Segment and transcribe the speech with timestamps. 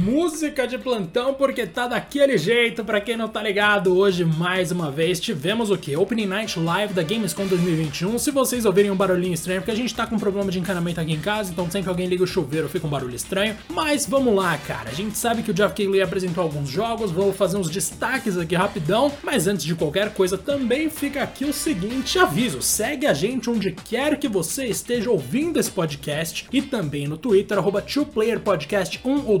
[0.00, 4.90] música de plantão porque tá daquele jeito, pra quem não tá ligado, hoje mais uma
[4.90, 5.94] vez tivemos o que?
[5.94, 8.18] Opening Night Live da Gamescom 2021.
[8.18, 11.00] Se vocês ouvirem um barulhinho estranho, porque a gente tá com um problema de encanamento
[11.00, 13.54] aqui em casa, então sempre que alguém liga o chuveiro fica um barulho estranho.
[13.68, 14.88] Mas vamos lá, cara.
[14.88, 18.54] A gente sabe que o Jeff Keighley apresentou alguns jogos, vou fazer uns destaques aqui
[18.54, 23.50] rapidão, mas antes de qualquer coisa também fica aqui o seguinte aviso: segue a gente
[23.50, 29.38] onde quer que você esteja ouvindo esse podcast e também no Twitter, arroba 2playerpodcast1 ou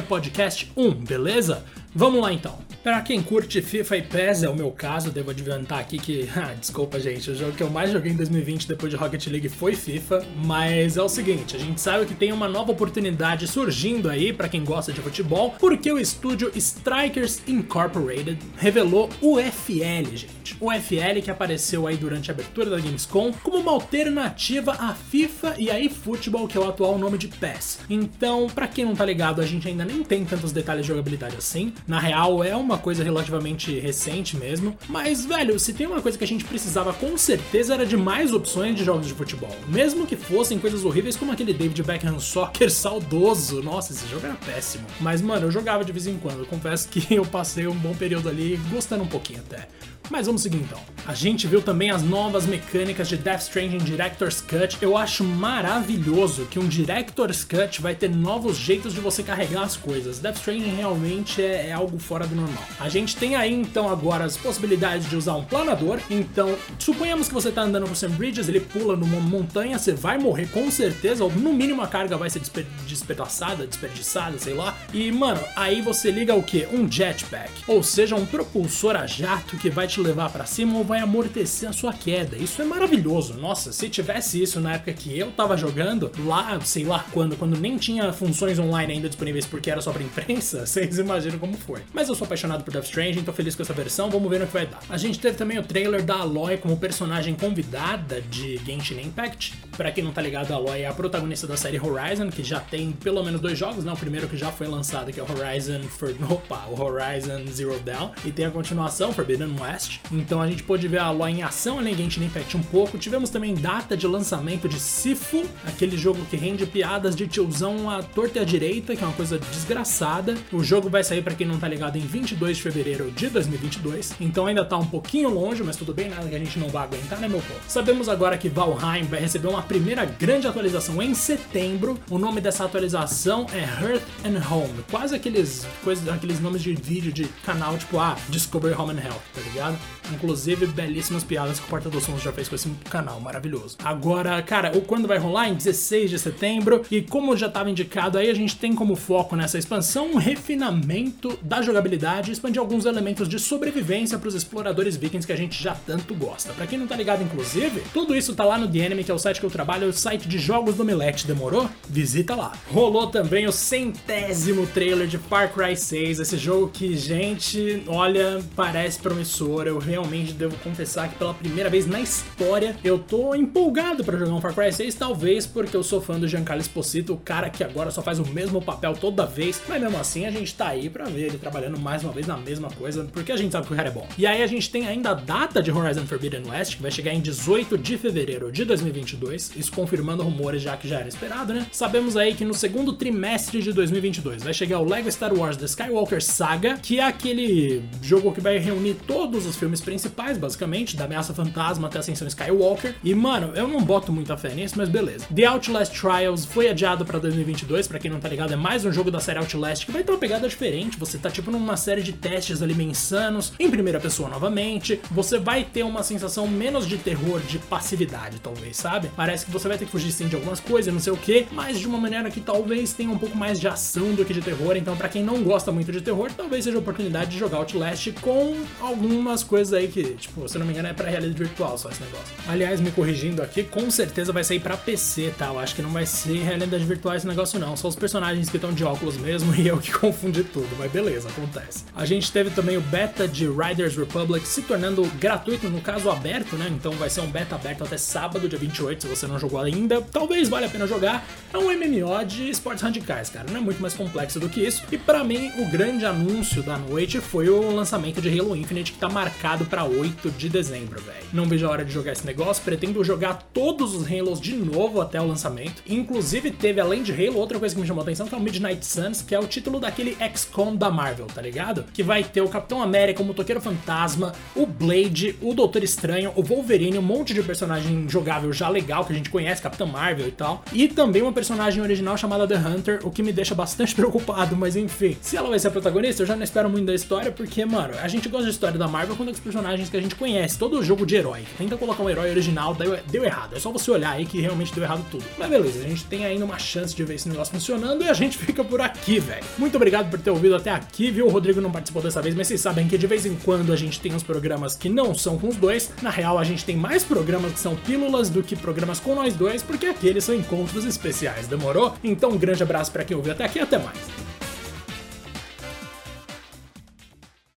[0.00, 1.64] 2playerpodcast1, beleza?
[1.94, 2.58] Vamos lá então.
[2.82, 6.52] Para quem curte FIFA e PES, é o meu caso, devo adiantar aqui que, ah,
[6.58, 9.76] desculpa gente, o jogo que eu mais joguei em 2020 depois de Rocket League foi
[9.76, 14.32] FIFA, mas é o seguinte, a gente sabe que tem uma nova oportunidade surgindo aí
[14.32, 20.56] para quem gosta de futebol, porque o estúdio Strikers Incorporated revelou o FL, gente.
[20.58, 25.54] O FL que apareceu aí durante a abertura da Gamescom como uma alternativa à FIFA
[25.56, 27.80] e a eFootball, que é o atual nome de PES.
[27.88, 31.36] Então, para quem não tá ligado, a gente ainda nem tem tantos detalhes de jogabilidade
[31.36, 31.72] assim.
[31.86, 34.76] Na real, é uma coisa relativamente recente mesmo.
[34.88, 38.32] Mas, velho, se tem uma coisa que a gente precisava com certeza era de mais
[38.32, 39.54] opções de jogos de futebol.
[39.68, 43.62] Mesmo que fossem coisas horríveis como aquele David Beckham Soccer saudoso.
[43.62, 44.84] Nossa, esse jogo era péssimo.
[45.00, 46.40] Mas, mano, eu jogava de vez em quando.
[46.40, 49.68] Eu confesso que eu passei um bom período ali gostando um pouquinho até.
[50.10, 50.78] Mas vamos seguir então.
[51.06, 54.76] A gente viu também as novas mecânicas de Death Stranding Director's Cut.
[54.80, 59.76] Eu acho maravilhoso que um Director's Cut vai ter novos jeitos de você carregar as
[59.76, 60.18] coisas.
[60.18, 62.61] Death Stranding realmente é, é algo fora do normal.
[62.78, 66.00] A gente tem aí então agora as possibilidades de usar um planador.
[66.10, 70.18] Então, suponhamos que você está andando por Sam Bridges, ele pula numa montanha, você vai
[70.18, 74.76] morrer com certeza, ou no mínimo a carga vai ser desper despedaçada, desperdiçada, sei lá.
[74.92, 76.66] E mano, aí você liga o que?
[76.72, 80.84] Um jetpack, ou seja, um propulsor a jato que vai te levar para cima ou
[80.84, 82.36] vai amortecer a sua queda.
[82.36, 83.34] Isso é maravilhoso.
[83.34, 87.58] Nossa, se tivesse isso na época que eu tava jogando, lá, sei lá quando, quando
[87.58, 91.80] nem tinha funções online ainda disponíveis porque era só pra imprensa, vocês imaginam como foi.
[91.92, 94.46] Mas eu sou apaixonado por Death Stranding, tô feliz com essa versão, vamos ver no
[94.46, 94.80] que vai dar.
[94.90, 99.54] A gente teve também o trailer da Aloy como personagem convidada de Genshin Impact.
[99.76, 102.60] Para quem não tá ligado, a Aloy é a protagonista da série Horizon, que já
[102.60, 103.92] tem pelo menos dois jogos, né?
[103.92, 106.12] O primeiro que já foi lançado, que é o Horizon for...
[106.28, 110.88] Opa, o Horizon Zero Dawn, e tem a continuação, Forbidden West, então a gente pôde
[110.88, 112.96] ver a Aloy em ação, além de a gente nem Impact um pouco.
[112.96, 118.02] Tivemos também data de lançamento de Sifu, aquele jogo que rende piadas de tiozão à
[118.02, 120.34] torta e à direita, que é uma coisa desgraçada.
[120.50, 124.14] O jogo vai sair, para quem não tá ligado, em 22 de fevereiro de 2022.
[124.20, 126.84] Então ainda tá um pouquinho longe, mas tudo bem, nada que a gente não vai
[126.84, 127.60] aguentar, né, meu povo?
[127.68, 131.98] Sabemos agora que Valheim vai receber uma primeira grande atualização em setembro.
[132.10, 134.84] O nome dessa atualização é Earth and Home.
[134.90, 139.22] Quase aqueles, coisas, aqueles nomes de vídeo de canal, tipo, ah, Discover Home and Health,
[139.34, 139.78] tá ligado?
[140.12, 143.76] Inclusive, belíssimas piadas que o Porta dos Sons já fez com esse canal, maravilhoso.
[143.84, 145.48] Agora, cara, o quando vai rolar?
[145.48, 146.82] Em 16 de setembro.
[146.90, 151.38] E como já estava indicado aí, a gente tem como foco nessa expansão um refinamento
[151.42, 155.62] da jogabilidade e expandir alguns elementos de sobrevivência para os exploradores vikings que a gente
[155.62, 156.52] já tanto gosta.
[156.52, 159.14] Para quem não tá ligado, inclusive, tudo isso tá lá no The Enemy, que é
[159.14, 161.26] o site que eu trabalho, é o site de jogos do Milete.
[161.26, 161.68] Demorou?
[161.88, 162.52] Visita lá.
[162.70, 168.98] Rolou também o centésimo trailer de Far Cry 6, esse jogo que, gente, olha, parece
[168.98, 169.66] promissor.
[169.66, 174.32] Eu realmente devo confessar que pela primeira vez na história eu tô empolgado para jogar
[174.32, 177.64] um Far Cry 6, talvez porque eu sou fã do Giancarlo Esposito, o cara que
[177.64, 180.88] agora só faz o mesmo papel toda vez, mas mesmo assim a gente tá aí
[180.88, 183.72] para ver ele trabalhando mais uma vez na mesma coisa, porque a gente sabe que
[183.72, 184.06] o cara é bom.
[184.16, 187.12] E aí a gente tem ainda a data de Horizon Forbidden West, que vai chegar
[187.12, 191.66] em 18 de fevereiro de 2022, isso confirmando rumores já que já era esperado, né?
[191.72, 195.64] Sabemos aí que no segundo trimestre de 2022 vai chegar o Lego Star Wars The
[195.64, 201.04] Skywalker Saga, que é aquele jogo que vai reunir todos os filmes principais, basicamente, da
[201.04, 202.94] ameaça fantasma até a ascensão Skywalker.
[203.02, 205.26] E mano, eu não boto muita fé nisso, mas beleza.
[205.34, 208.92] The Outlast Trials foi adiado para 2022, para quem não tá ligado, é mais um
[208.92, 210.98] jogo da série Outlast que vai ter uma pegada diferente.
[210.98, 215.00] Você tá tipo numa série de testes ali insanos, em primeira pessoa novamente.
[215.10, 219.10] Você vai ter uma sensação menos de terror, de passividade, talvez, sabe?
[219.16, 221.46] Parece que você vai ter que fugir sim de algumas coisas, não sei o que,
[221.52, 224.40] mas de uma maneira que talvez tenha um pouco mais de ação do que de
[224.40, 224.76] terror.
[224.76, 228.12] Então, para quem não gosta muito de terror, talvez seja a oportunidade de jogar Outlast
[228.20, 231.88] com algumas coisas aí que, tipo, se não me engano, é pra realidade virtual só
[231.90, 232.34] esse negócio.
[232.48, 235.46] Aliás, me corrigindo aqui, com certeza vai sair pra PC, tá?
[235.46, 237.76] Eu acho que não vai ser realidade virtual esse negócio, não.
[237.76, 241.28] Só os personagens que estão de óculos mesmo e eu que confundi tudo, mas beleza,
[241.28, 241.84] acontece.
[241.94, 246.56] A gente teve também o beta de Riders Republic se tornando gratuito, no caso aberto,
[246.56, 246.68] né?
[246.70, 250.00] Então vai ser um beta aberto até sábado, dia 28, se você não jogou ainda.
[250.00, 251.26] Talvez valha a pena jogar.
[251.52, 253.46] É um MMO de esportes radicais, cara.
[253.50, 254.82] Não é muito mais complexo do que isso.
[254.90, 258.98] E para mim, o grande anúncio da noite foi o lançamento de Halo Infinite, que
[258.98, 261.26] tá marcado para 8 de dezembro, velho.
[261.30, 262.64] Não vejo a hora de jogar esse negócio.
[262.64, 265.82] Pretendo jogar todos os Halos de novo até o lançamento.
[265.86, 268.40] Inclusive, teve, além de Halo, outra coisa que me chamou a atenção, que é o
[268.40, 271.81] Midnight Suns, que é o título daquele XCOM da Marvel, tá ligado?
[271.92, 276.42] Que vai ter o Capitão América, o Motoqueiro Fantasma, o Blade, o Doutor Estranho, o
[276.42, 280.32] Wolverine, um monte de personagem jogável já legal que a gente conhece, Capitão Marvel e
[280.32, 280.64] tal.
[280.72, 284.76] E também uma personagem original chamada The Hunter, o que me deixa bastante preocupado, mas
[284.76, 285.16] enfim.
[285.20, 287.94] Se ela vai ser a protagonista, eu já não espero muito da história, porque, mano,
[288.02, 290.58] a gente gosta de história da Marvel quando é os personagens que a gente conhece.
[290.58, 293.56] Todo jogo de herói tenta colocar um herói original, deu, deu errado.
[293.56, 295.24] É só você olhar aí que realmente deu errado tudo.
[295.38, 298.14] Mas beleza, a gente tem ainda uma chance de ver esse negócio funcionando e a
[298.14, 299.44] gente fica por aqui, velho.
[299.58, 301.26] Muito obrigado por ter ouvido até aqui, viu?
[301.26, 303.98] O Rodrigo participou dessa vez, mas vocês sabem que de vez em quando a gente
[304.00, 305.90] tem uns programas que não são com os dois.
[306.02, 309.34] Na real, a gente tem mais programas que são pílulas do que programas com nós
[309.34, 311.94] dois, porque aqueles são encontros especiais, demorou?
[312.04, 314.21] Então, um grande abraço para quem ouviu até aqui e até mais.